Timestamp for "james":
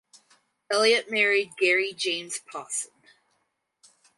1.95-2.39